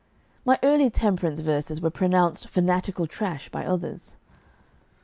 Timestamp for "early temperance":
0.63-1.41